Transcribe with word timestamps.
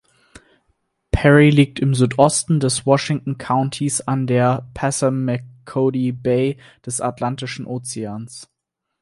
Perry 1.11 1.51
liegt 1.51 1.79
im 1.79 1.93
Südosten 1.93 2.59
des 2.59 2.87
Washington 2.87 3.37
Countys 3.37 4.01
an 4.01 4.25
der 4.25 4.67
Passamaquoddy 4.73 6.11
Bay 6.11 6.57
des 6.83 7.01
Atlantischen 7.01 7.67
Ozeans. 7.67 8.47